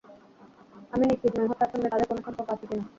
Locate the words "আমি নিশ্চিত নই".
0.93-1.47